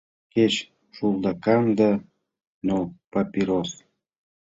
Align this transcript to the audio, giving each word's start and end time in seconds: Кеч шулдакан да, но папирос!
Кеч 0.33 0.53
шулдакан 0.95 1.65
да, 1.79 1.89
но 2.67 2.77
папирос! 3.11 3.71